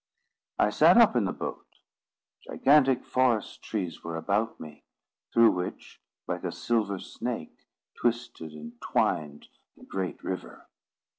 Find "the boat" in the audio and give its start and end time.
1.25-1.77